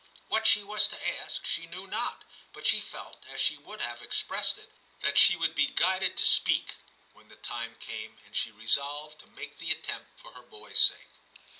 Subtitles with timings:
[0.29, 4.01] What she was to ask, she knew not; but she felt, as she would have.
[4.01, 6.73] expressed it, 'that she would be guided to speak'
[7.13, 11.09] when the time came, and she resolved to make the attempt for her boy's sake.